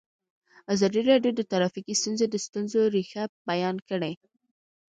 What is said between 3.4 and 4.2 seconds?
بیان کړې.